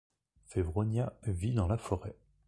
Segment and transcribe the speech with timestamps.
[0.47, 2.15] Fevronia vit dans la forêt.